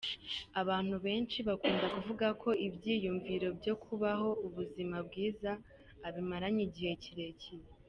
Abantu 0.61 0.95
benshi 1.05 1.37
bakunda 1.47 1.85
kuvuga 1.95 2.27
ko 2.41 2.49
ibyiyumviro 2.67 3.47
byo 3.59 3.73
kubaho 3.83 4.29
ubuzima 4.47 4.97
bwiza 5.07 5.51
abimaranye 6.07 6.61
igihe 6.69 6.93
kirekire. 7.05 7.65